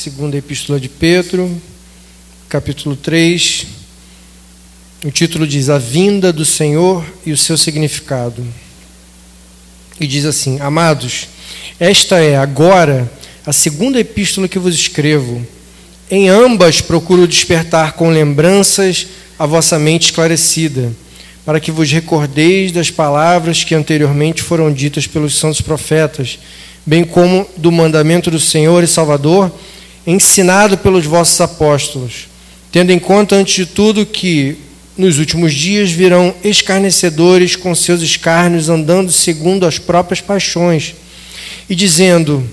[0.00, 1.60] segunda epístola de Pedro,
[2.48, 3.66] capítulo 3.
[5.04, 8.42] O título diz A Vinda do Senhor e o seu significado.
[10.00, 11.28] E diz assim: Amados,
[11.78, 13.12] esta é agora
[13.44, 15.46] a segunda epístola que vos escrevo.
[16.10, 19.06] Em ambas procuro despertar com lembranças
[19.38, 20.90] a vossa mente esclarecida,
[21.44, 26.38] para que vos recordeis das palavras que anteriormente foram ditas pelos santos profetas
[26.86, 29.52] bem como do mandamento do Senhor e Salvador,
[30.06, 32.28] ensinado pelos vossos apóstolos,
[32.72, 34.56] tendo em conta, antes de tudo, que
[34.96, 40.94] nos últimos dias virão escarnecedores com seus escárnios, andando segundo as próprias paixões,
[41.68, 42.44] e dizendo: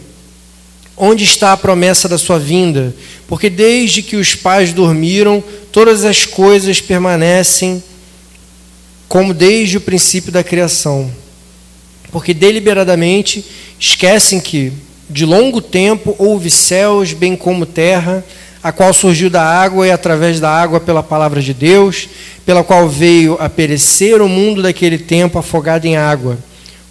[0.95, 2.95] Onde está a promessa da sua vinda?
[3.27, 7.83] Porque desde que os pais dormiram, todas as coisas permanecem
[9.07, 11.11] como desde o princípio da criação.
[12.11, 13.43] Porque deliberadamente
[13.79, 14.73] Esquecem que,
[15.09, 18.23] de longo tempo, houve céus, bem como terra,
[18.61, 22.09] a qual surgiu da água e através da água pela palavra de Deus,
[22.45, 26.37] pela qual veio a perecer o mundo daquele tempo afogado em água.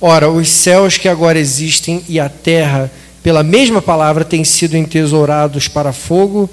[0.00, 2.90] Ora, os céus que agora existem e a terra,
[3.22, 6.48] pela mesma palavra, têm sido entesourados para fogo,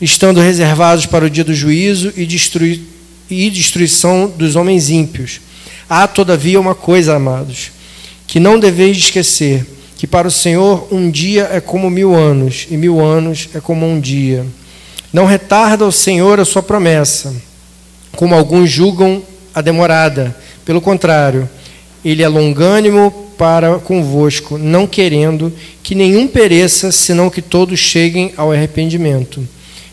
[0.00, 2.82] estando reservados para o dia do juízo e, destrui
[3.30, 5.40] e destruição dos homens ímpios.
[5.88, 7.78] Há, todavia, uma coisa, amados
[8.28, 9.66] que não deveis esquecer
[9.98, 13.84] que para o Senhor um dia é como mil anos, e mil anos é como
[13.84, 14.46] um dia.
[15.12, 17.34] Não retarda o Senhor a sua promessa,
[18.16, 19.20] como alguns julgam
[19.52, 20.34] a demorada.
[20.64, 21.50] Pelo contrário,
[22.04, 28.52] ele é longânimo para convosco, não querendo que nenhum pereça, senão que todos cheguem ao
[28.52, 29.46] arrependimento.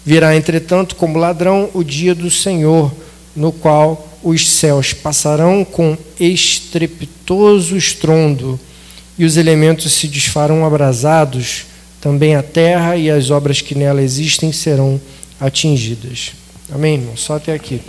[0.06, 2.94] Virá, entretanto, como ladrão o dia do Senhor,
[3.36, 8.60] no qual os céus passarão com estrepitoso estrondo,
[9.18, 11.66] e os elementos se desfarão abrasados,
[12.02, 15.00] também a terra e as obras que nela existem serão
[15.40, 16.34] atingidas.
[16.72, 17.18] Amém, irmão?
[17.18, 17.82] Só até aqui.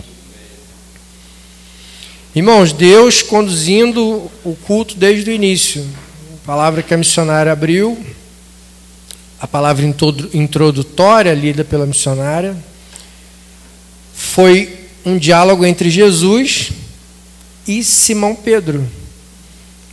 [2.35, 5.85] Irmãos, Deus conduzindo o culto desde o início.
[6.43, 7.97] A palavra que a missionária abriu,
[9.39, 9.85] a palavra
[10.33, 12.55] introdutória lida pela missionária,
[14.13, 16.71] foi um diálogo entre Jesus
[17.67, 18.87] e Simão Pedro,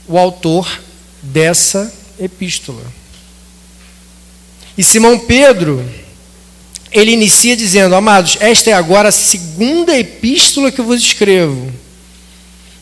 [0.06, 0.69] o autor
[1.25, 2.83] dessa epístola.
[4.77, 5.85] E Simão Pedro,
[6.91, 11.73] ele inicia dizendo: Amados, esta é agora a segunda epístola que eu vos escrevo.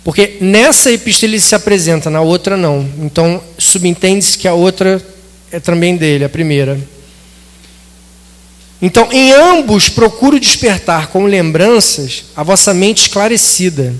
[0.05, 2.89] Porque nessa epístola ele se apresenta, na outra não.
[2.99, 5.05] Então subentende-se que a outra
[5.51, 6.81] é também dele, a primeira.
[8.81, 13.95] Então, em ambos, procuro despertar com lembranças a vossa mente esclarecida.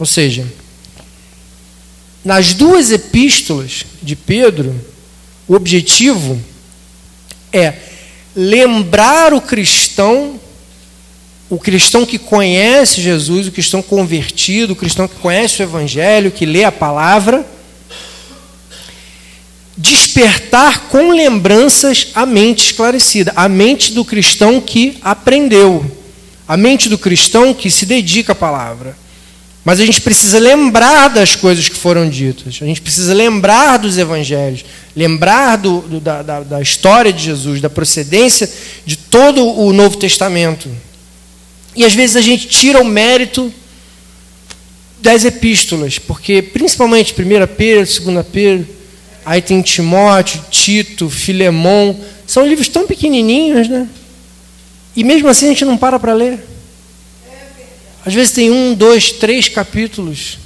[0.00, 0.44] Ou seja,
[2.24, 4.78] nas duas epístolas de Pedro,
[5.48, 6.40] o objetivo
[7.52, 7.74] é
[8.36, 10.38] lembrar o cristão,
[11.48, 16.46] o cristão que conhece Jesus, o cristão convertido, o cristão que conhece o Evangelho, que
[16.46, 17.44] lê a palavra,
[19.76, 25.90] despertar com lembranças a mente esclarecida, a mente do cristão que aprendeu,
[26.46, 28.99] a mente do cristão que se dedica à palavra.
[29.70, 33.98] Mas a gente precisa lembrar das coisas que foram ditas, a gente precisa lembrar dos
[33.98, 34.64] evangelhos,
[34.96, 38.50] lembrar do, do, da, da, da história de Jesus, da procedência
[38.84, 40.68] de todo o Novo Testamento.
[41.76, 43.54] E às vezes a gente tira o mérito
[45.00, 48.66] das epístolas, porque principalmente 1 Pedro, 2 Pedro,
[49.24, 51.96] Aí tem Timóteo, Tito, Filemão.
[52.26, 53.86] São livros tão pequenininhos, né?
[54.96, 56.44] E mesmo assim a gente não para para ler.
[58.04, 60.38] Às vezes tem um, dois, três capítulos.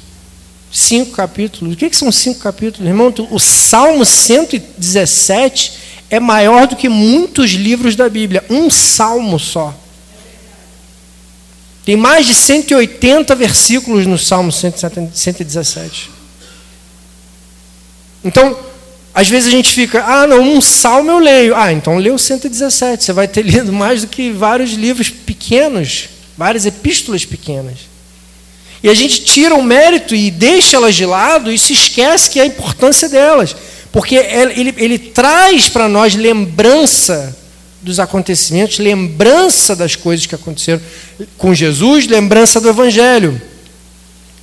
[0.73, 1.75] Cinco capítulos.
[1.75, 2.89] O que, que são cinco capítulos?
[2.89, 5.73] Irmão, o Salmo 117
[6.11, 8.45] é maior do que muitos livros da Bíblia.
[8.51, 9.75] Um salmo só.
[11.85, 16.11] Tem mais de 180 versículos no Salmo 117.
[18.25, 18.59] Então,
[19.15, 21.55] às vezes a gente fica, ah, não, um salmo eu leio.
[21.55, 23.05] Ah, então leu 117.
[23.05, 27.79] Você vai ter lido mais do que vários livros pequenos, várias epístolas pequenas.
[28.83, 32.39] E a gente tira o mérito e deixa elas de lado e se esquece que
[32.39, 33.57] é a importância delas.
[33.91, 37.35] Porque ele, ele traz para nós lembrança
[37.81, 40.83] dos acontecimentos, lembrança das coisas que aconteceram
[41.39, 43.41] com Jesus, lembrança do Evangelho.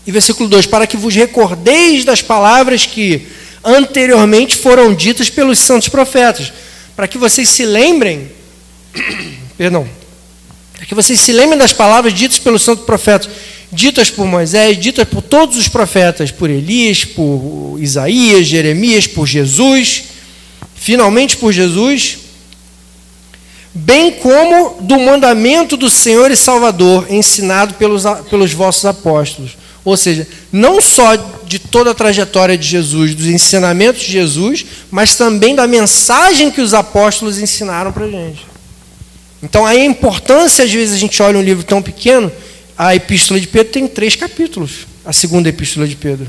[0.07, 3.27] E versículo 2: Para que vos recordeis das palavras que
[3.63, 6.51] anteriormente foram ditas pelos santos profetas,
[6.95, 8.31] para que vocês se lembrem,
[9.57, 9.87] perdão,
[10.81, 13.29] para que vocês se lembrem das palavras ditas pelos santos profetas,
[13.71, 20.05] ditas por Moisés, ditas por todos os profetas, por Elias, por Isaías, Jeremias, por Jesus,
[20.73, 22.17] finalmente por Jesus,
[23.71, 29.51] bem como do mandamento do Senhor e Salvador, ensinado pelos, pelos vossos apóstolos.
[29.85, 35.13] Ou seja, não só de toda a trajetória de Jesus, dos ensinamentos de Jesus, mas
[35.13, 38.50] também da mensagem que os apóstolos ensinaram para a gente.
[39.43, 42.31] Então, a importância, às vezes, a gente olha um livro tão pequeno,
[42.77, 46.27] a Epístola de Pedro tem três capítulos, a segunda Epístola de Pedro.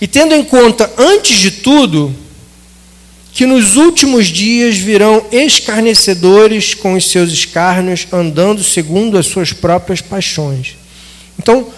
[0.00, 2.14] E tendo em conta, antes de tudo,
[3.32, 10.00] que nos últimos dias virão escarnecedores com os seus escárnios, andando segundo as suas próprias
[10.00, 10.76] paixões.
[11.38, 11.68] Então,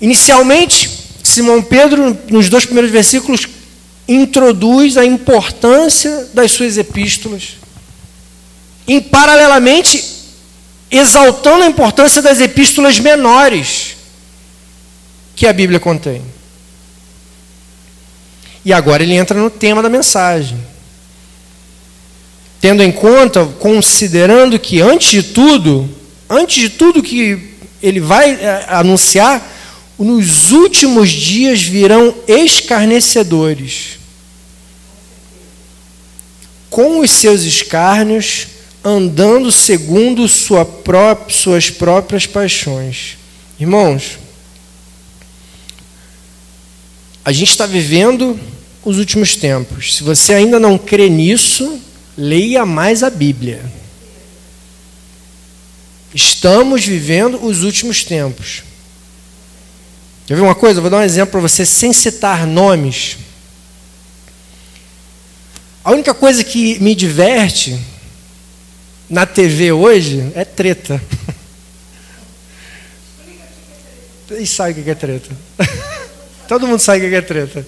[0.00, 0.90] inicialmente,
[1.22, 3.46] Simão Pedro, nos dois primeiros versículos,
[4.08, 7.59] introduz a importância das suas epístolas.
[8.90, 10.04] E, paralelamente,
[10.90, 13.94] exaltando a importância das epístolas menores
[15.36, 16.20] que a Bíblia contém.
[18.64, 20.58] E agora ele entra no tema da mensagem
[22.60, 25.88] tendo em conta, considerando que antes de tudo,
[26.28, 29.56] antes de tudo que ele vai é, anunciar,
[29.96, 34.00] nos últimos dias virão escarnecedores,
[36.68, 38.48] com os seus escárnios,
[38.84, 40.66] andando segundo sua
[41.28, 43.18] suas próprias paixões.
[43.58, 44.18] Irmãos,
[47.24, 48.38] a gente está vivendo
[48.84, 49.96] os últimos tempos.
[49.96, 51.80] Se você ainda não crê nisso,
[52.16, 53.62] leia mais a Bíblia.
[56.14, 58.62] Estamos vivendo os últimos tempos.
[60.26, 60.80] Quer ver uma coisa?
[60.80, 63.18] Vou dar um exemplo para você sem citar nomes.
[65.84, 67.78] A única coisa que me diverte
[69.10, 71.02] na TV hoje é treta.
[74.38, 75.28] E sabe o que é treta.
[76.46, 77.66] Todo mundo sabe o que é treta.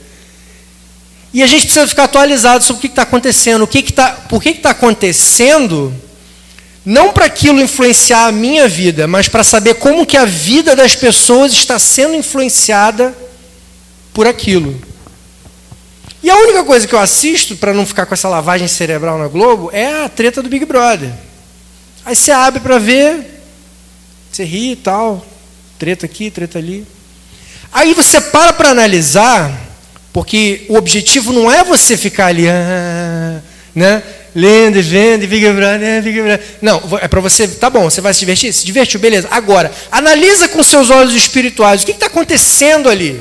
[1.35, 3.63] E a gente precisa ficar atualizado sobre o que está acontecendo.
[3.63, 5.93] O que que tá, por que está acontecendo?
[6.85, 10.95] Não para aquilo influenciar a minha vida, mas para saber como que a vida das
[10.95, 13.13] pessoas está sendo influenciada
[14.13, 14.81] por aquilo.
[16.23, 19.27] E a única coisa que eu assisto, para não ficar com essa lavagem cerebral na
[19.27, 21.13] Globo, é a treta do Big Brother.
[22.05, 23.43] Aí você abre para ver,
[24.31, 25.25] você ri e tal,
[25.79, 26.87] treta aqui, treta ali.
[27.73, 29.73] Aí você para para analisar
[30.13, 33.41] porque o objetivo não é você ficar ali, ah,
[33.75, 34.03] né?
[34.35, 36.03] Lendo e vendo, fica né?
[36.03, 38.53] fica Não, é para você, tá bom, você vai se divertir?
[38.53, 39.29] Se divertiu, beleza.
[39.31, 43.21] Agora, analisa com seus olhos espirituais o que está acontecendo ali.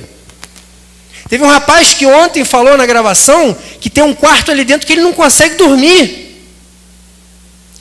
[1.29, 4.93] Teve um rapaz que ontem falou na gravação que tem um quarto ali dentro que
[4.93, 6.30] ele não consegue dormir.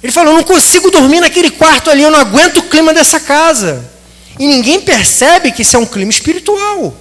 [0.03, 3.89] Ele falou: não consigo dormir naquele quarto ali, eu não aguento o clima dessa casa.
[4.39, 6.95] E ninguém percebe que isso é um clima espiritual.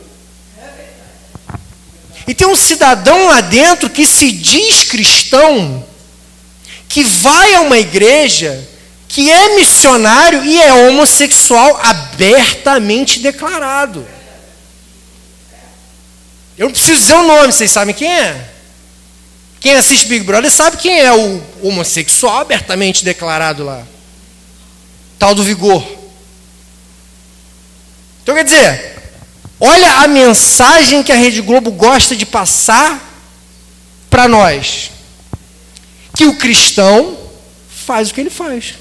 [2.27, 5.83] E tem um cidadão lá dentro que se diz cristão,
[6.87, 8.67] que vai a uma igreja,
[9.07, 14.05] que é missionário e é homossexual abertamente declarado.
[16.57, 18.49] Eu não preciso dizer o nome, vocês sabem quem é?
[19.59, 23.83] Quem assiste Big Brother sabe quem é o homossexual abertamente declarado lá.
[25.17, 25.85] Tal do vigor.
[28.23, 28.99] Então quer dizer,
[29.59, 33.13] Olha a mensagem que a Rede Globo gosta de passar
[34.09, 34.91] para nós.
[36.15, 37.17] Que o cristão
[37.69, 38.75] faz o que ele faz.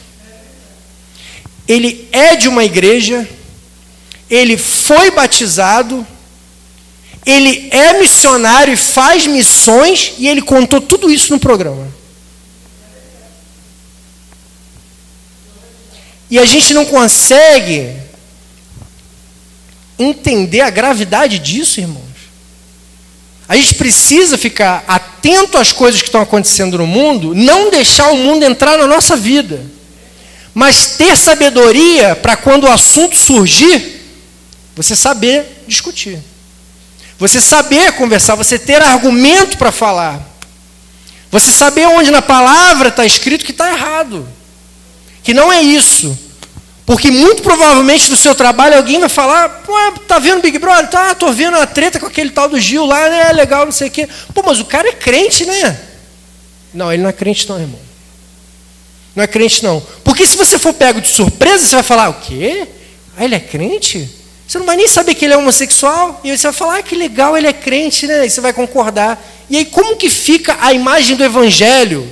[1.67, 3.29] Ele é de uma igreja,
[4.31, 6.07] ele foi batizado,
[7.31, 11.87] ele é missionário e faz missões, e ele contou tudo isso no programa.
[16.31, 17.93] E a gente não consegue
[19.99, 22.05] entender a gravidade disso, irmãos.
[23.47, 28.17] A gente precisa ficar atento às coisas que estão acontecendo no mundo, não deixar o
[28.17, 29.65] mundo entrar na nossa vida,
[30.55, 34.03] mas ter sabedoria para quando o assunto surgir,
[34.75, 36.19] você saber discutir,
[37.19, 40.21] você saber conversar, você ter argumento para falar,
[41.31, 44.29] você saber onde na palavra está escrito que está errado,
[45.23, 46.17] que não é isso,
[46.87, 49.75] porque muito provavelmente no seu trabalho alguém vai falar, pô,
[50.07, 50.89] tá vendo Big Brother?
[50.89, 53.33] Tá, tô vendo a treta com aquele tal do Gil lá, né?
[53.33, 54.09] Legal, não sei o quê.
[54.33, 55.79] Pô, mas o cara é crente, né?
[56.73, 57.81] Não, ele não é crente não, irmão.
[59.15, 59.83] Não é crente não.
[60.03, 62.67] Porque se você for pego de surpresa, você vai falar, o quê?
[63.19, 64.09] Ah, ele é crente?
[64.49, 66.23] Você não vai nem saber que ele é homossexual.
[66.25, 68.25] E você vai falar, ah, que legal, ele é crente, né?
[68.25, 69.23] E você vai concordar.
[69.51, 72.11] E aí como que fica a imagem do Evangelho?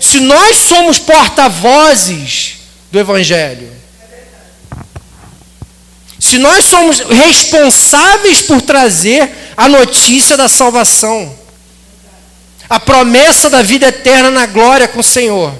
[0.00, 2.54] Se nós somos porta-vozes
[2.90, 3.70] do Evangelho,
[6.18, 11.38] se nós somos responsáveis por trazer a notícia da salvação,
[12.70, 15.54] a promessa da vida eterna na glória com o Senhor,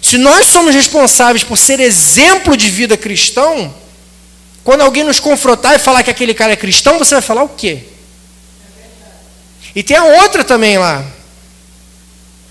[0.00, 3.74] Se nós somos responsáveis por ser exemplo de vida cristão,
[4.68, 7.48] quando alguém nos confrontar e falar que aquele cara é cristão, você vai falar o
[7.48, 7.84] quê?
[9.74, 11.02] E tem a outra também lá,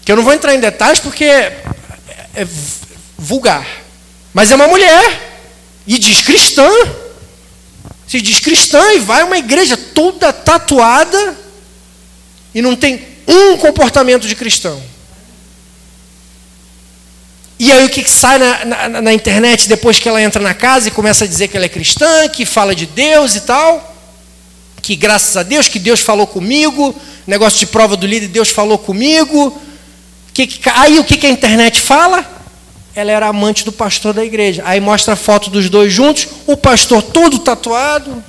[0.04, 1.64] que eu não vou entrar em detalhes porque é,
[2.34, 2.48] é
[3.16, 3.68] vulgar,
[4.34, 5.44] mas é uma mulher
[5.86, 6.68] e diz cristã,
[8.08, 11.38] se diz cristã e vai a uma igreja toda tatuada
[12.52, 14.82] e não tem um comportamento de cristão.
[17.60, 20.88] E aí o que sai na, na, na, internet depois que ela entra na casa
[20.88, 23.96] e começa a dizer que ela é cristã, que fala de Deus e tal,
[24.82, 26.96] que graças a Deus, que Deus falou comigo,
[27.26, 29.60] negócio de prova do líder, Deus falou comigo.
[30.34, 32.24] Que, que, aí o que, que a internet fala?
[32.94, 34.62] Ela era amante do pastor da igreja.
[34.64, 38.24] Aí mostra a foto dos dois juntos, o pastor todo tatuado,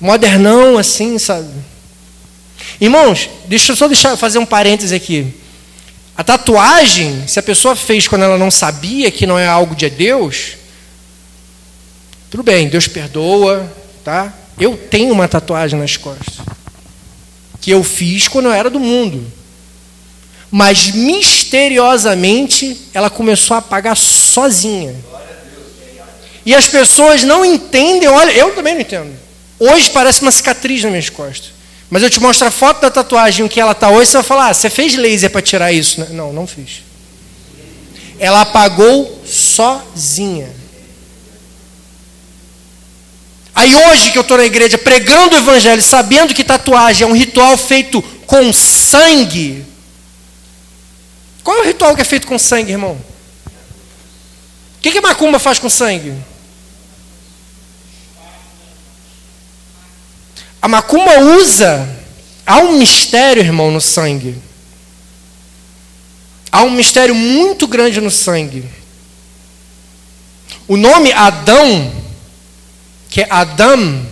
[0.00, 1.48] modernão assim, sabe?
[2.80, 5.32] Irmãos, deixa eu só deixar, fazer um parêntese aqui.
[6.16, 9.90] A tatuagem, se a pessoa fez quando ela não sabia que não é algo de
[9.90, 10.56] Deus,
[12.30, 13.70] tudo bem, Deus perdoa,
[14.02, 14.32] tá?
[14.58, 16.36] Eu tenho uma tatuagem nas costas
[17.66, 19.26] que eu fiz quando eu era do mundo.
[20.52, 24.94] Mas misteriosamente ela começou a apagar sozinha.
[26.44, 29.12] E as pessoas não entendem, olha, eu também não entendo.
[29.58, 31.55] Hoje parece uma cicatriz nas minhas costas.
[31.88, 34.48] Mas eu te mostro a foto da tatuagem que ela está hoje, você vai falar:
[34.48, 36.04] ah, você fez laser para tirar isso?
[36.12, 36.82] Não, não fiz.
[38.18, 40.50] Ela apagou sozinha.
[43.54, 47.16] Aí hoje que eu estou na igreja pregando o evangelho, sabendo que tatuagem é um
[47.16, 49.64] ritual feito com sangue.
[51.42, 52.98] Qual é o ritual que é feito com sangue, irmão?
[53.46, 56.12] O que, que macumba faz com sangue?
[60.60, 61.88] A macumba usa,
[62.46, 64.36] há um mistério, irmão, no sangue.
[66.50, 68.64] Há um mistério muito grande no sangue.
[70.66, 71.92] O nome Adão,
[73.08, 74.06] que é Adam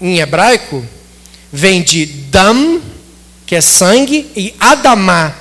[0.00, 0.86] em hebraico,
[1.52, 2.80] vem de dam,
[3.46, 5.34] que é sangue, e Adamá,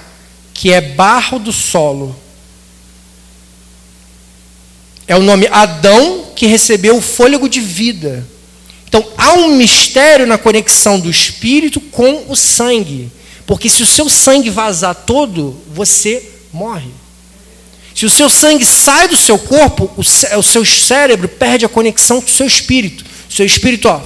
[0.53, 2.15] que é barro do solo.
[5.08, 8.27] É o nome Adão que recebeu o fôlego de vida.
[8.89, 13.12] Então, há um mistério na conexão do espírito com o sangue.
[13.46, 16.89] Porque se o seu sangue vazar todo, você morre.
[17.93, 22.27] Se o seu sangue sai do seu corpo, o, seu cérebro perde a conexão com
[22.27, 23.05] o seu espírito.
[23.29, 24.01] O seu espírito, ó.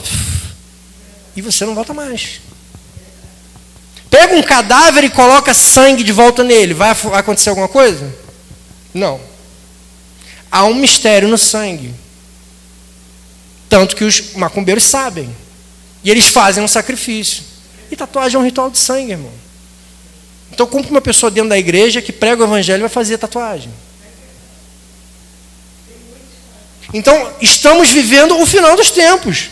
[1.34, 2.42] E você não volta mais.
[4.10, 6.74] Pega um cadáver e coloca sangue de volta nele.
[6.74, 8.14] Vai acontecer alguma coisa?
[8.94, 9.20] Não.
[10.52, 11.94] Há um mistério no sangue.
[13.74, 15.36] Tanto que os macumbeiros sabem.
[16.04, 17.44] E eles fazem um sacrifício.
[17.90, 19.32] E tatuagem é um ritual de sangue, irmão.
[20.52, 23.74] Então, como uma pessoa dentro da igreja que prega o evangelho vai fazer tatuagem?
[26.94, 29.50] Então, estamos vivendo o final dos tempos.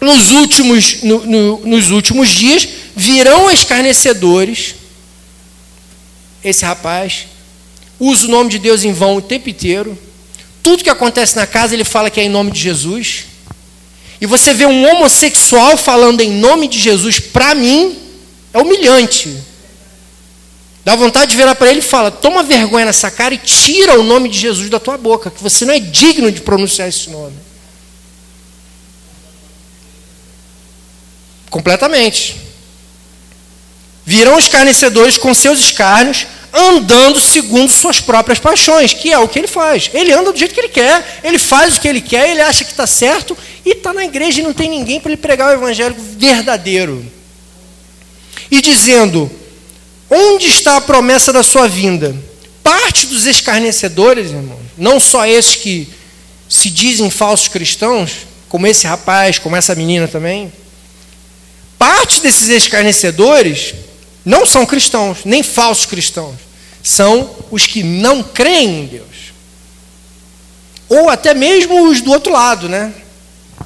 [0.00, 4.76] Nos últimos, no, no, nos últimos dias, virão escarnecedores.
[6.44, 7.26] Esse rapaz
[7.98, 9.98] usa o nome de Deus em vão o tempo inteiro.
[10.62, 13.31] Tudo que acontece na casa, ele fala que é em nome de Jesus
[14.22, 17.98] e você vê um homossexual falando em nome de Jesus, para mim,
[18.54, 19.36] é humilhante.
[20.84, 24.04] Dá vontade de virar para ele e fala: toma vergonha nessa cara e tira o
[24.04, 27.34] nome de Jesus da tua boca, que você não é digno de pronunciar esse nome.
[31.50, 32.36] Completamente.
[34.06, 39.48] Virão escarnecedores com seus escárnios, andando segundo suas próprias paixões, que é o que ele
[39.48, 39.90] faz.
[39.92, 42.62] Ele anda do jeito que ele quer, ele faz o que ele quer, ele acha
[42.62, 45.54] que está certo e está na igreja e não tem ninguém para ele pregar o
[45.54, 47.04] evangelho verdadeiro.
[48.50, 49.30] E dizendo:
[50.10, 52.14] onde está a promessa da sua vinda?
[52.62, 55.88] Parte dos escarnecedores, irmãos, não só esses que
[56.48, 60.52] se dizem falsos cristãos, como esse rapaz, como essa menina também,
[61.78, 63.74] parte desses escarnecedores
[64.24, 66.36] não são cristãos, nem falsos cristãos.
[66.82, 69.32] São os que não creem em Deus.
[70.88, 72.92] Ou até mesmo os do outro lado, né?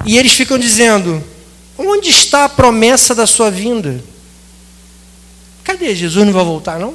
[0.04, 1.22] E eles ficam dizendo:
[1.78, 4.02] onde está a promessa da sua vinda?
[5.64, 5.94] Cadê?
[5.94, 6.94] Jesus não vai voltar, não?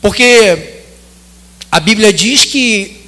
[0.00, 0.82] Porque
[1.70, 3.00] a Bíblia diz que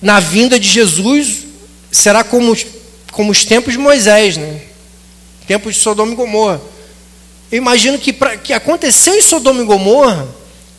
[0.00, 1.44] na vinda de Jesus
[1.90, 2.56] será como,
[3.10, 4.62] como os tempos de Moisés, né?
[5.48, 6.60] tempos de Sodoma e Gomorra.
[7.50, 10.28] Eu imagino que, pra, que aconteceu em Sodoma e Gomorra,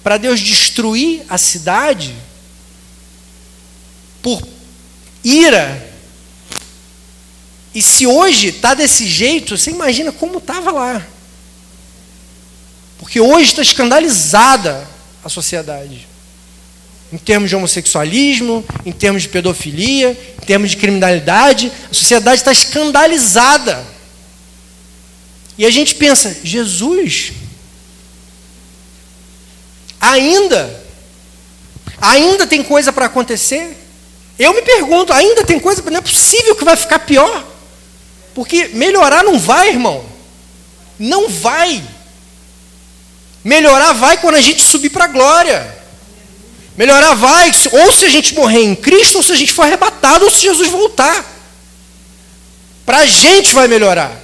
[0.03, 2.15] para Deus destruir a cidade,
[4.22, 4.39] por
[5.29, 5.89] ira.
[7.74, 11.05] E se hoje está desse jeito, você imagina como estava lá.
[12.98, 14.88] Porque hoje está escandalizada
[15.24, 16.07] a sociedade.
[17.12, 22.51] Em termos de homossexualismo, em termos de pedofilia, em termos de criminalidade, a sociedade está
[22.51, 23.86] escandalizada.
[25.57, 27.33] E a gente pensa, Jesus,
[30.00, 30.83] ainda,
[32.00, 33.75] ainda tem coisa para acontecer?
[34.39, 37.46] Eu me pergunto, ainda tem coisa, não é possível que vai ficar pior.
[38.34, 40.05] Porque melhorar não vai, irmão.
[40.98, 41.84] Não vai.
[43.43, 45.77] Melhorar vai quando a gente subir para a glória.
[46.77, 50.24] Melhorar vai, ou se a gente morrer em Cristo, ou se a gente for arrebatado,
[50.24, 51.25] ou se Jesus voltar.
[52.86, 54.17] Para a gente vai melhorar.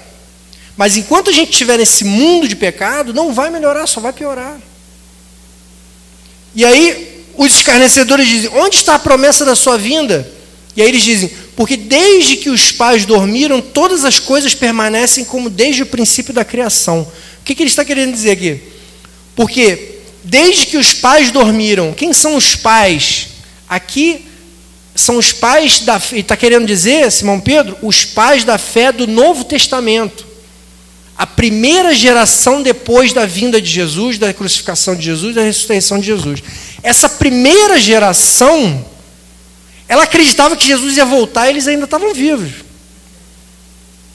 [0.77, 4.57] Mas enquanto a gente estiver nesse mundo de pecado, não vai melhorar, só vai piorar.
[6.55, 7.04] E aí,
[7.37, 10.29] os escarnecedores dizem: Onde está a promessa da sua vinda?
[10.75, 15.49] E aí eles dizem: Porque desde que os pais dormiram, todas as coisas permanecem como
[15.49, 17.01] desde o princípio da criação.
[17.01, 18.59] O que, que ele está querendo dizer aqui?
[19.35, 23.27] Porque desde que os pais dormiram, quem são os pais?
[23.67, 24.25] Aqui
[24.95, 29.05] são os pais da fé, está querendo dizer, Simão Pedro, os pais da fé do
[29.05, 30.25] Novo Testamento.
[31.17, 36.07] A primeira geração depois da vinda de Jesus, da crucificação de Jesus, da ressurreição de
[36.07, 36.41] Jesus.
[36.85, 38.85] Essa primeira geração,
[39.87, 42.51] ela acreditava que Jesus ia voltar e eles ainda estavam vivos.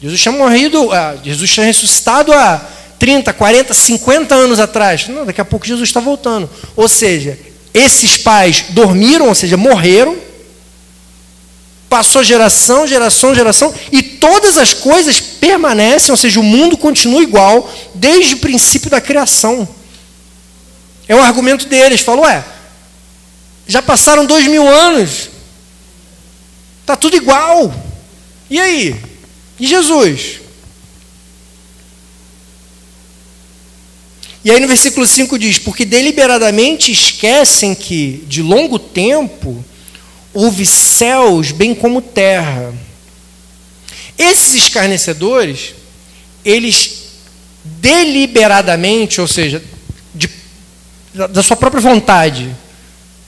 [0.00, 2.64] Jesus tinha morrido, ah, Jesus tinha ressuscitado há
[2.96, 5.08] 30, 40, 50 anos atrás.
[5.08, 6.48] Não, daqui a pouco Jesus está voltando.
[6.76, 7.36] Ou seja,
[7.74, 10.16] esses pais dormiram, ou seja, morreram.
[11.88, 17.68] Passou geração, geração, geração, e todas as coisas permanecem, ou seja, o mundo continua igual
[17.96, 19.68] desde o princípio da criação.
[21.08, 22.00] É o argumento deles.
[22.00, 22.44] Falou, é,
[23.70, 25.30] já passaram dois mil anos,
[26.80, 27.72] está tudo igual.
[28.50, 29.00] E aí?
[29.60, 30.40] E Jesus?
[34.44, 39.64] E aí no versículo 5 diz: Porque deliberadamente esquecem que, de longo tempo,
[40.34, 42.74] houve céus bem como terra.
[44.18, 45.74] Esses escarnecedores,
[46.44, 47.04] eles
[47.64, 49.62] deliberadamente, ou seja,
[50.12, 50.28] de,
[51.14, 52.50] da sua própria vontade,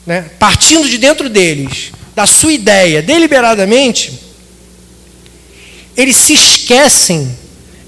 [0.06, 4.18] né, partindo de dentro deles, da sua ideia, deliberadamente,
[5.96, 7.36] eles se esquecem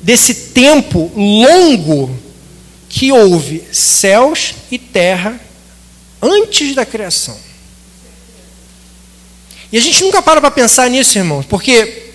[0.02, 2.16] desse tempo longo
[2.88, 5.40] que houve céus e terra
[6.22, 7.36] antes da criação.
[9.72, 12.12] E a gente nunca para para pensar nisso, irmãos, porque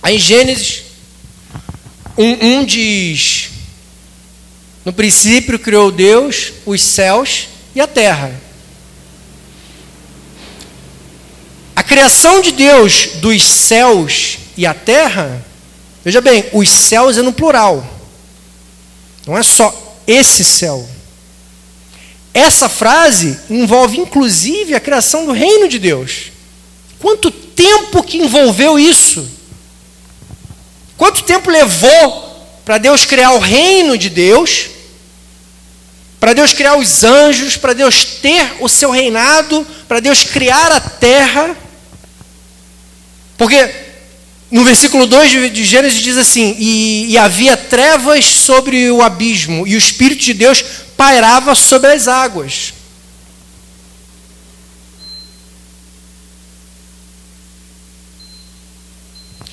[0.00, 0.84] aí em Gênesis,
[2.16, 3.50] um, um diz:
[4.84, 8.32] No princípio criou Deus os céus e a terra.
[11.74, 15.42] A criação de Deus dos céus e a terra,
[16.04, 17.82] veja bem, os céus é no plural,
[19.26, 20.86] não é só esse céu.
[22.34, 26.30] Essa frase envolve inclusive a criação do reino de Deus.
[27.00, 29.26] Quanto tempo que envolveu isso?
[30.96, 34.66] Quanto tempo levou para Deus criar o reino de Deus?
[36.20, 40.80] Para Deus criar os anjos, para Deus ter o seu reinado, para Deus criar a
[40.80, 41.56] terra?
[43.38, 43.72] Porque
[44.50, 49.76] no versículo 2 de Gênesis diz assim: e, e, havia trevas sobre o abismo, e
[49.76, 50.62] o Espírito de Deus
[50.96, 52.74] pairava sobre as águas.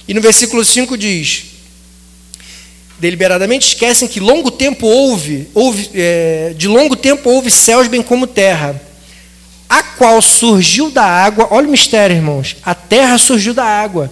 [0.07, 1.45] E no versículo 5 diz:
[2.97, 8.25] deliberadamente esquecem que longo tempo houve, houve é, de longo tempo houve céus bem como
[8.25, 8.81] terra,
[9.69, 11.47] a qual surgiu da água.
[11.51, 14.11] Olha o mistério, irmãos: a terra surgiu da água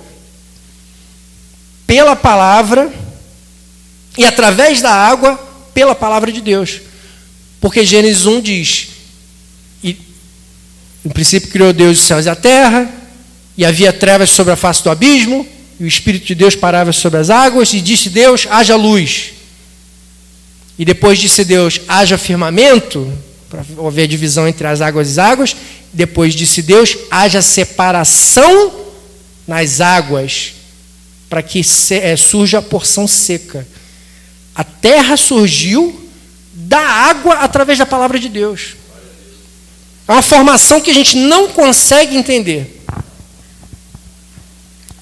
[1.85, 2.91] pela palavra
[4.17, 5.35] e através da água
[5.73, 6.81] pela palavra de Deus.
[7.59, 8.87] Porque Gênesis 1 diz:
[9.83, 9.97] e,
[11.03, 12.89] no princípio criou Deus os céus e a terra,
[13.57, 15.47] e havia trevas sobre a face do abismo,
[15.79, 19.31] e o Espírito de Deus parava sobre as águas, e disse Deus: haja luz.
[20.77, 23.11] E depois disse Deus: haja firmamento,
[23.53, 25.55] para haver divisão entre as águas e as águas.
[25.93, 28.73] Depois disse Deus: haja separação
[29.47, 30.55] nas águas
[31.29, 31.61] para que
[31.91, 33.67] é, surja a porção seca.
[34.55, 36.09] A terra surgiu
[36.51, 38.75] da água através da palavra de Deus.
[40.07, 42.83] É uma formação que a gente não consegue entender.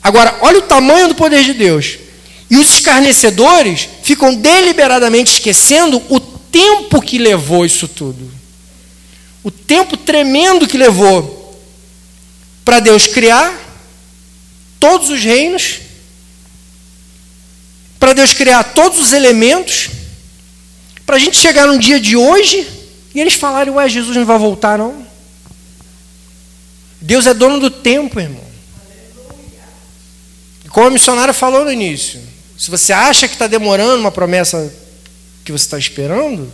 [0.04, 2.00] Agora, olha o tamanho do poder de Deus.
[2.50, 8.41] E os escarnecedores ficam deliberadamente esquecendo o tempo que levou isso tudo.
[9.44, 11.60] O tempo tremendo que levou
[12.64, 13.58] para Deus criar
[14.80, 15.82] todos os reinos
[18.02, 19.90] para Deus criar todos os elementos,
[21.06, 22.68] para a gente chegar no dia de hoje
[23.14, 25.06] e eles falarem: Ué, Jesus não vai voltar, não?
[27.00, 28.44] Deus é dono do tempo, irmão.
[30.66, 32.20] E como a missionária falou no início,
[32.58, 34.74] se você acha que está demorando uma promessa
[35.46, 36.52] que você está esperando,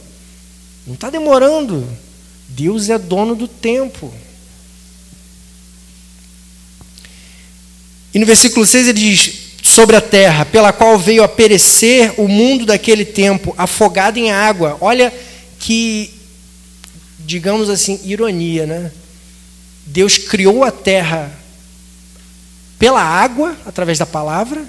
[0.86, 1.88] não está demorando.
[2.50, 4.14] Deus é dono do tempo.
[8.14, 12.28] E no versículo 6 ele diz: sobre a terra, pela qual veio a perecer o
[12.28, 14.78] mundo daquele tempo, afogado em água.
[14.80, 15.14] Olha
[15.60, 16.14] que,
[17.20, 18.92] digamos assim, ironia, né?
[19.86, 21.32] Deus criou a terra
[22.80, 24.64] pela água, através da palavra,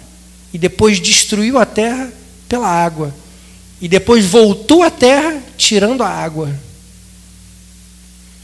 [0.53, 2.13] e depois destruiu a terra
[2.49, 3.15] pela água.
[3.81, 6.55] E depois voltou à terra tirando a água.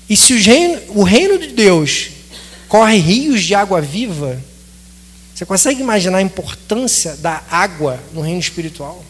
[0.09, 2.11] E se o reino, o reino de Deus
[2.69, 4.43] corre rios de água viva,
[5.35, 9.05] você consegue imaginar a importância da água no reino espiritual?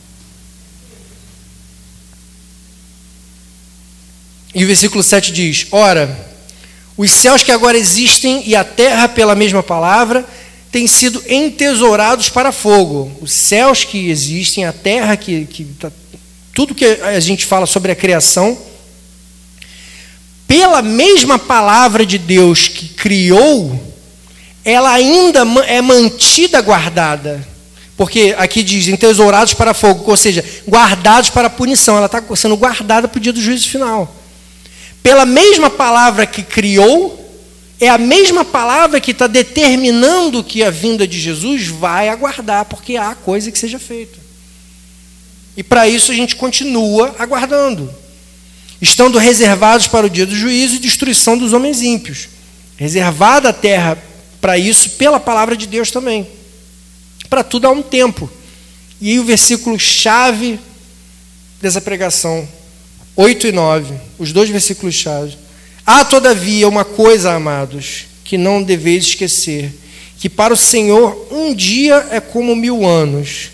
[4.54, 6.34] E o versículo 7 diz: Ora,
[6.96, 10.24] os céus que agora existem e a terra, pela mesma palavra,
[10.70, 13.10] têm sido entesourados para fogo.
[13.20, 15.90] Os céus que existem, a terra que, que tá,
[16.54, 18.56] tudo que a gente fala sobre a criação,
[20.46, 23.80] pela mesma palavra de Deus que criou,
[24.64, 27.46] ela ainda é mantida guardada.
[27.96, 31.96] Porque aqui diz entesourados para fogo, ou seja, guardados para punição.
[31.96, 34.14] Ela está sendo guardada para o dia do juízo final.
[35.02, 37.20] Pela mesma palavra que criou,
[37.80, 42.96] é a mesma palavra que está determinando que a vinda de Jesus vai aguardar, porque
[42.96, 44.18] há coisa que seja feita.
[45.56, 47.92] E para isso a gente continua aguardando,
[48.84, 52.28] estando reservados para o dia do juízo e destruição dos homens ímpios.
[52.76, 53.96] Reservada a terra
[54.42, 56.28] para isso pela palavra de Deus também.
[57.30, 58.30] Para tudo há um tempo.
[59.00, 60.60] E aí o versículo chave
[61.62, 62.46] dessa pregação,
[63.16, 65.34] 8 e 9, os dois versículos chave.
[65.86, 69.72] Há todavia uma coisa, amados, que não deveis esquecer,
[70.18, 73.48] que para o Senhor um dia é como mil anos,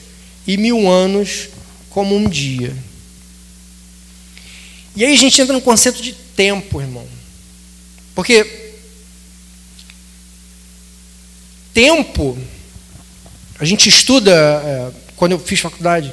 [0.45, 1.49] e mil anos
[1.89, 2.75] como um dia.
[5.01, 7.09] E aí a gente entra no conceito de tempo, irmão.
[8.15, 8.75] Porque
[11.73, 12.37] tempo,
[13.59, 16.13] a gente estuda, é, quando eu fiz faculdade,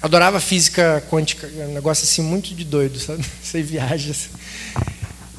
[0.00, 3.24] adorava física quântica, é um negócio assim muito de doido, sabe?
[3.42, 4.12] Você viaja.
[4.12, 4.30] Assim.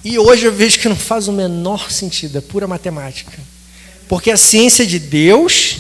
[0.03, 3.39] E hoje eu vejo que não faz o menor sentido, é pura matemática.
[4.09, 5.77] Porque a ciência de Deus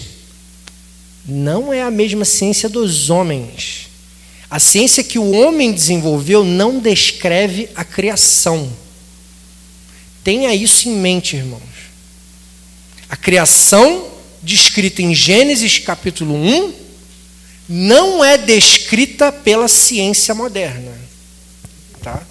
[1.25, 3.88] não é a mesma ciência dos homens.
[4.49, 8.71] A ciência que o homem desenvolveu não descreve a criação.
[10.23, 11.61] Tenha isso em mente, irmãos.
[13.09, 14.09] A criação
[14.41, 16.73] descrita em Gênesis capítulo 1
[17.69, 20.91] não é descrita pela ciência moderna.
[22.01, 22.23] Tá?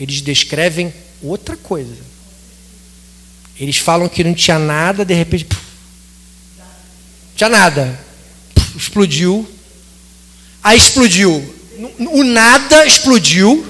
[0.00, 1.96] Eles descrevem outra coisa.
[3.60, 5.44] Eles falam que não tinha nada, de repente.
[5.44, 5.60] Puf,
[7.36, 8.00] tinha nada.
[8.54, 9.48] Puf, explodiu.
[10.64, 11.54] Aí explodiu.
[12.10, 13.66] O nada explodiu.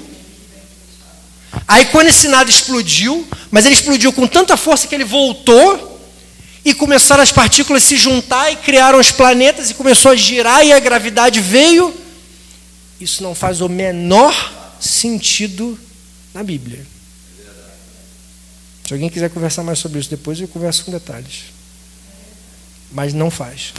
[1.67, 5.99] Aí quando esse nada explodiu, mas ele explodiu com tanta força que ele voltou
[6.63, 10.71] e começaram as partículas se juntar e criaram os planetas e começou a girar e
[10.71, 11.93] a gravidade veio.
[12.99, 14.33] Isso não faz o menor
[14.79, 15.77] sentido
[16.33, 16.85] na Bíblia.
[18.87, 21.45] Se alguém quiser conversar mais sobre isso depois, eu converso com detalhes.
[22.91, 23.73] Mas não faz.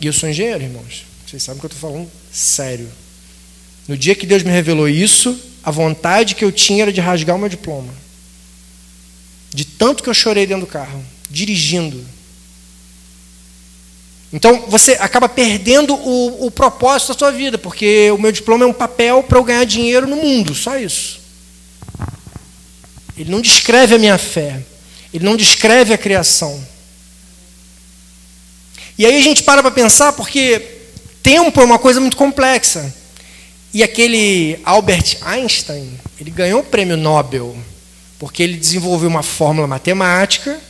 [0.00, 1.15] E eu sou engenheiro, irmãos.
[1.26, 2.88] Vocês sabem que eu estou falando sério.
[3.88, 7.34] No dia que Deus me revelou isso, a vontade que eu tinha era de rasgar
[7.34, 7.92] o meu diploma.
[9.52, 12.04] De tanto que eu chorei dentro do carro dirigindo.
[14.32, 18.68] Então você acaba perdendo o, o propósito da sua vida, porque o meu diploma é
[18.68, 21.20] um papel para eu ganhar dinheiro no mundo, só isso.
[23.16, 24.62] Ele não descreve a minha fé,
[25.12, 26.64] ele não descreve a criação.
[28.98, 30.75] E aí a gente para para pensar, porque
[31.26, 32.94] tempo é uma coisa muito complexa.
[33.74, 37.56] E aquele Albert Einstein, ele ganhou o prêmio Nobel,
[38.16, 40.60] porque ele desenvolveu uma fórmula matemática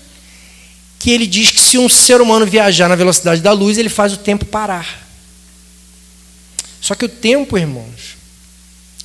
[0.99, 4.14] que ele diz que se um ser humano viajar na velocidade da luz, ele faz
[4.14, 5.07] o tempo parar.
[6.81, 8.16] Só que o tempo, irmãos,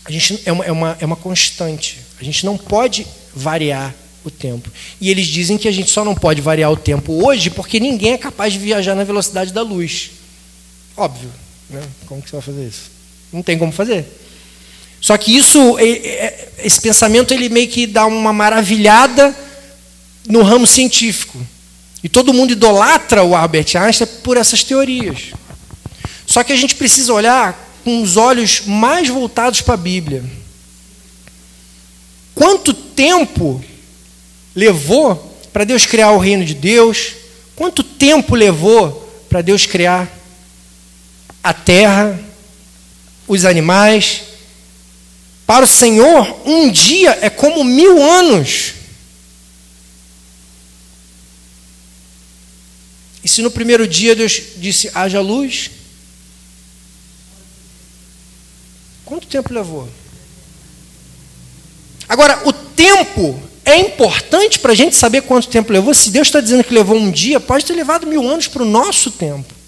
[0.05, 1.99] a gente é uma, é uma, é uma constante.
[2.17, 4.71] A gente não pode variar o tempo.
[5.01, 8.13] E eles dizem que a gente só não pode variar o tempo hoje porque ninguém
[8.13, 10.20] é capaz de viajar na velocidade da luz.
[10.95, 11.31] Óbvio.
[11.69, 11.81] Né?
[12.05, 12.91] Como que você vai fazer isso?
[13.31, 14.05] Não tem como fazer.
[14.99, 19.35] Só que isso, é, é, esse pensamento, ele meio que dá uma maravilhada
[20.27, 21.39] no ramo científico.
[22.03, 25.31] E todo mundo idolatra o Albert Einstein por essas teorias.
[26.25, 30.23] Só que a gente precisa olhar com os olhos mais voltados para a Bíblia.
[32.35, 33.63] Quanto tempo
[34.55, 37.13] levou para Deus criar o reino de Deus?
[37.55, 40.20] Quanto tempo levou para Deus criar
[41.43, 42.19] a terra,
[43.27, 44.23] os animais?
[45.45, 48.73] Para o Senhor, um dia é como mil anos.
[53.23, 55.69] E se no primeiro dia Deus disse: haja luz,
[59.05, 59.89] quanto tempo levou?
[62.07, 65.93] Agora, o tempo é importante para a gente saber quanto tempo levou.
[65.93, 68.65] Se Deus está dizendo que levou um dia, pode ter levado mil anos para o
[68.65, 69.60] nosso tempo.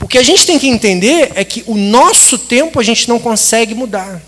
[0.00, 3.18] O que a gente tem que entender é que o nosso tempo a gente não
[3.18, 4.22] consegue mudar.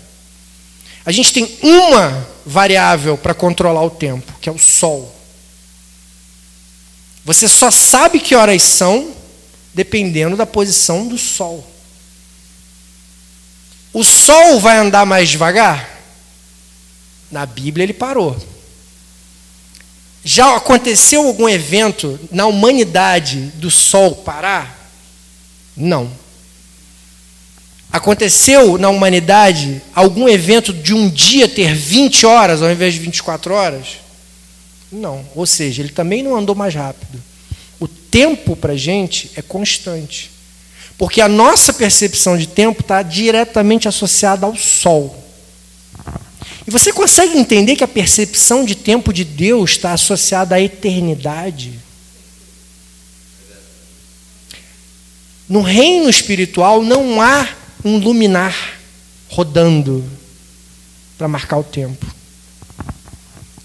[1.05, 5.13] A gente tem uma variável para controlar o tempo, que é o sol.
[7.23, 9.13] Você só sabe que horas são
[9.73, 11.65] dependendo da posição do sol.
[13.93, 15.89] O sol vai andar mais devagar?
[17.31, 18.37] Na Bíblia ele parou.
[20.23, 24.80] Já aconteceu algum evento na humanidade do sol parar?
[25.75, 26.09] Não.
[27.91, 33.53] Aconteceu na humanidade algum evento de um dia ter 20 horas ao invés de 24
[33.53, 33.87] horas?
[34.91, 35.25] Não.
[35.35, 37.21] Ou seja, ele também não andou mais rápido.
[37.79, 40.31] O tempo para a gente é constante.
[40.97, 45.17] Porque a nossa percepção de tempo está diretamente associada ao sol.
[46.65, 51.79] E você consegue entender que a percepção de tempo de Deus está associada à eternidade?
[55.51, 57.45] No reino espiritual não há
[57.83, 58.79] um luminar
[59.27, 60.01] rodando
[61.17, 62.05] para marcar o tempo.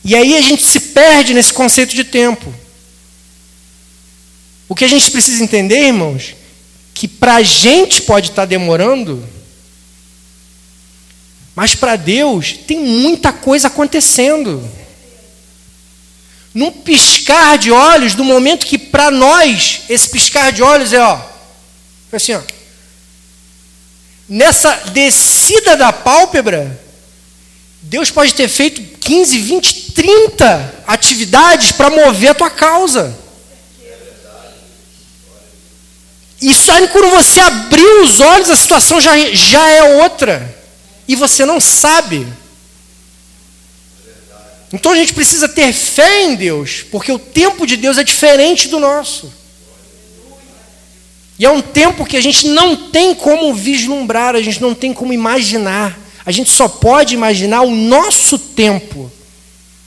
[0.04, 2.52] E aí a gente se perde nesse conceito de tempo.
[4.68, 6.34] O que a gente precisa entender, irmãos,
[6.92, 9.24] que para a gente pode estar tá demorando,
[11.54, 14.68] mas para Deus tem muita coisa acontecendo.
[16.52, 21.35] Num piscar de olhos, do momento que para nós esse piscar de olhos é ó,
[22.12, 22.40] assim ó,
[24.28, 26.80] nessa descida da pálpebra,
[27.82, 33.16] Deus pode ter feito 15, 20, 30 atividades para mover a tua causa.
[36.40, 40.54] Isso aí, quando você abriu os olhos, a situação já, já é outra.
[41.08, 42.26] E você não sabe.
[44.72, 48.68] Então a gente precisa ter fé em Deus, porque o tempo de Deus é diferente
[48.68, 49.32] do nosso.
[51.38, 54.92] E é um tempo que a gente não tem como vislumbrar, a gente não tem
[54.92, 55.98] como imaginar.
[56.24, 59.12] A gente só pode imaginar o nosso tempo,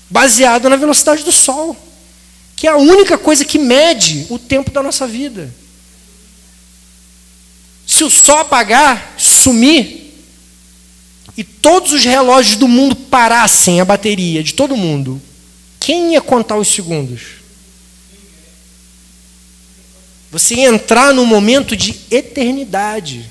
[0.09, 1.75] baseado na velocidade do Sol,
[2.55, 5.53] que é a única coisa que mede o tempo da nossa vida.
[7.85, 10.13] Se o Sol apagar, sumir,
[11.35, 15.21] e todos os relógios do mundo parassem a bateria de todo mundo,
[15.79, 17.38] quem ia contar os segundos?
[20.32, 23.30] Você entrar num momento de eternidade.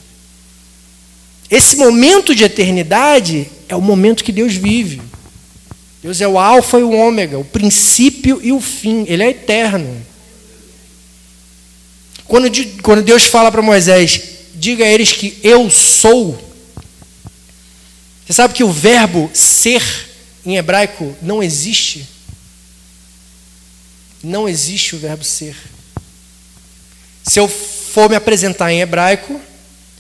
[1.51, 5.01] Esse momento de eternidade é o momento que Deus vive.
[6.03, 9.05] Deus é o Alfa e o Ômega, o princípio e o fim.
[9.09, 10.05] Ele é eterno.
[12.25, 12.51] Quando,
[12.83, 14.21] quando Deus fala para Moisés,
[14.55, 16.39] diga a eles que eu sou.
[18.27, 19.83] Você sabe que o verbo ser
[20.45, 22.07] em hebraico não existe?
[24.23, 25.57] Não existe o verbo ser.
[27.29, 29.39] Se eu for me apresentar em hebraico,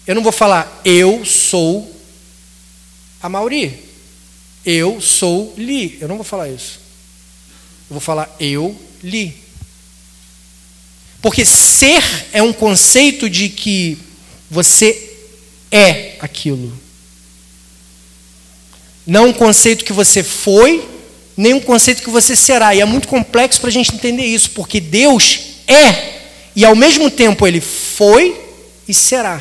[0.06, 1.94] eu não vou falar eu sou
[3.22, 3.84] a Mauri.
[4.64, 5.98] Eu sou Li.
[6.00, 6.80] Eu não vou falar isso.
[7.90, 9.36] Eu vou falar eu li.
[11.20, 13.98] Porque ser é um conceito de que
[14.50, 15.16] você
[15.70, 16.72] é aquilo.
[19.06, 20.86] Não um conceito que você foi,
[21.36, 22.74] nem um conceito que você será.
[22.74, 26.17] E é muito complexo para a gente entender isso, porque Deus é
[26.58, 28.36] e ao mesmo tempo ele foi
[28.88, 29.40] e será.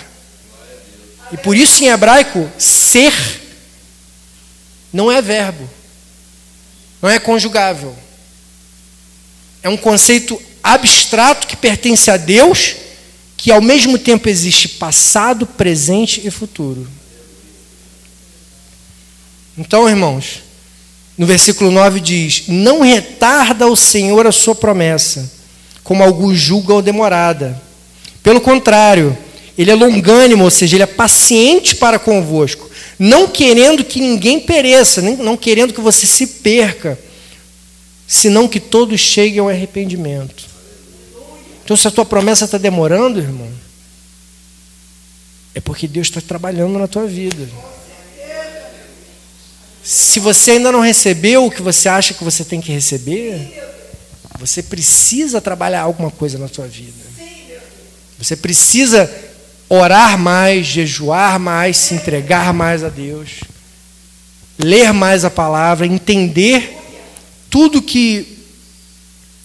[1.31, 3.11] E por isso em hebraico, ser
[4.93, 5.67] não é verbo,
[7.01, 7.97] não é conjugável.
[9.63, 12.75] É um conceito abstrato que pertence a Deus,
[13.35, 16.87] que ao mesmo tempo existe passado, presente e futuro.
[19.57, 20.43] Então, irmãos,
[21.17, 25.35] no versículo 9 diz: Não retarda o Senhor a sua promessa
[25.87, 27.57] como alguns julgam demorada.
[28.21, 29.17] Pelo contrário,
[29.57, 32.69] ele é longânimo, ou seja, ele é paciente para convosco,
[32.99, 36.99] não querendo que ninguém pereça, não querendo que você se perca,
[38.05, 40.43] senão que todos cheguem ao arrependimento.
[41.63, 43.49] Então, se a tua promessa está demorando, irmão,
[45.55, 47.47] é porque Deus está trabalhando na tua vida.
[49.81, 53.76] Se você ainda não recebeu o que você acha que você tem que receber,
[54.39, 57.07] você precisa trabalhar alguma coisa na tua vida.
[58.17, 59.11] Você precisa
[59.69, 63.41] orar mais, jejuar mais, se entregar mais a Deus,
[64.57, 66.75] ler mais a palavra, entender
[67.49, 68.37] tudo que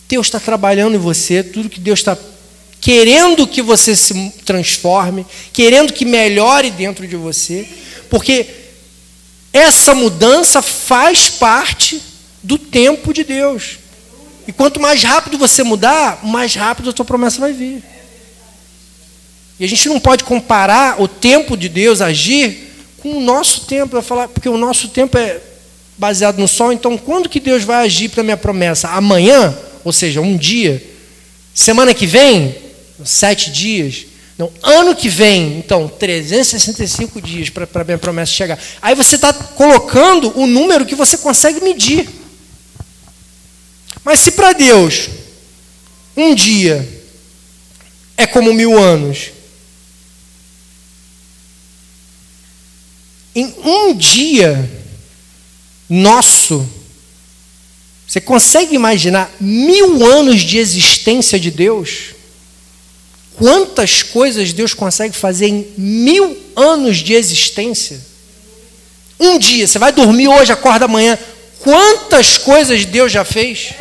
[0.09, 2.16] Deus está trabalhando em você, tudo que Deus está
[2.81, 7.68] querendo que você se transforme, querendo que melhore dentro de você,
[8.11, 8.46] porque
[9.52, 12.02] essa mudança faz parte
[12.42, 13.81] do tempo de Deus.
[14.46, 17.83] E quanto mais rápido você mudar, mais rápido a tua promessa vai vir.
[19.59, 24.00] E a gente não pode comparar o tempo de Deus agir com o nosso tempo,
[24.02, 25.40] falar, porque o nosso tempo é
[25.96, 28.88] baseado no sol, então quando que Deus vai agir para a minha promessa?
[28.88, 29.57] Amanhã?
[29.85, 30.83] Ou seja, um dia?
[31.55, 32.57] Semana que vem?
[33.05, 34.07] Sete dias?
[34.38, 38.59] Não, ano que vem, então, 365 dias para a minha promessa chegar.
[38.81, 42.09] Aí você está colocando o número que você consegue medir.
[44.04, 45.08] Mas se para Deus
[46.16, 46.86] um dia
[48.16, 49.30] é como mil anos,
[53.34, 54.70] em um dia
[55.88, 56.68] nosso,
[58.06, 62.14] você consegue imaginar mil anos de existência de Deus?
[63.36, 68.00] Quantas coisas Deus consegue fazer em mil anos de existência?
[69.18, 71.18] Um dia, você vai dormir hoje, acorda amanhã.
[71.60, 73.72] Quantas coisas Deus já fez?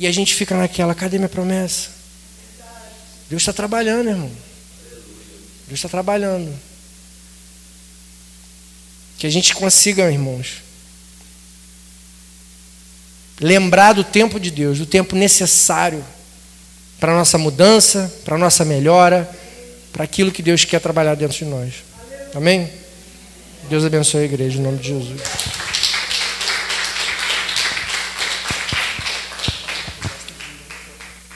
[0.00, 1.90] E a gente fica naquela, cadê minha promessa?
[3.28, 4.30] Deus está trabalhando, irmão.
[5.68, 6.58] Deus está trabalhando.
[9.18, 10.62] Que a gente consiga, irmãos,
[13.38, 16.02] lembrar do tempo de Deus, do tempo necessário
[16.98, 19.30] para a nossa mudança, para a nossa melhora,
[19.92, 21.74] para aquilo que Deus quer trabalhar dentro de nós.
[22.34, 22.70] Amém?
[23.68, 25.20] Deus abençoe a igreja em nome de Jesus.